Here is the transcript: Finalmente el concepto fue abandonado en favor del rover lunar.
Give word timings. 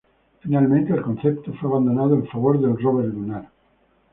Finalmente 0.39 0.93
el 0.93 1.01
concepto 1.03 1.53
fue 1.53 1.69
abandonado 1.69 2.15
en 2.15 2.25
favor 2.27 2.59
del 2.59 2.75
rover 2.75 3.05
lunar. 3.05 3.51